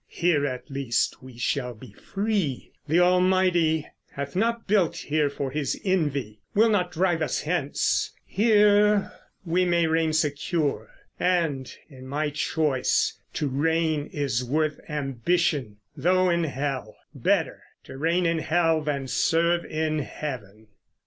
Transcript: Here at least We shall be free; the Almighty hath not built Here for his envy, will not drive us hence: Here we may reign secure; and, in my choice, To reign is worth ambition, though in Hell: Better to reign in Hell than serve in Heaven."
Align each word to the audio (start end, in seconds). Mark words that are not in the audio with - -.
Here 0.07 0.47
at 0.47 0.71
least 0.71 1.21
We 1.21 1.37
shall 1.37 1.75
be 1.75 1.91
free; 1.93 2.71
the 2.87 2.99
Almighty 2.99 3.87
hath 4.13 4.35
not 4.35 4.65
built 4.65 4.95
Here 4.97 5.29
for 5.29 5.51
his 5.51 5.79
envy, 5.85 6.39
will 6.55 6.69
not 6.69 6.91
drive 6.91 7.21
us 7.21 7.41
hence: 7.41 8.09
Here 8.25 9.11
we 9.45 9.63
may 9.63 9.85
reign 9.85 10.11
secure; 10.11 10.89
and, 11.19 11.71
in 11.87 12.07
my 12.07 12.31
choice, 12.31 13.21
To 13.33 13.47
reign 13.47 14.07
is 14.07 14.43
worth 14.43 14.79
ambition, 14.89 15.77
though 15.95 16.31
in 16.31 16.45
Hell: 16.45 16.95
Better 17.13 17.61
to 17.83 17.95
reign 17.95 18.25
in 18.25 18.39
Hell 18.39 18.81
than 18.81 19.07
serve 19.07 19.63
in 19.65 19.99
Heaven." 19.99 20.65